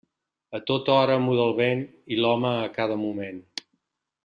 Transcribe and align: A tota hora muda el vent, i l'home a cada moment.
A 0.57 0.59
tota 0.69 0.95
hora 1.01 1.17
muda 1.25 1.43
el 1.49 1.53
vent, 1.59 1.83
i 2.15 2.19
l'home 2.23 2.55
a 2.65 2.73
cada 2.79 2.99
moment. 3.05 3.41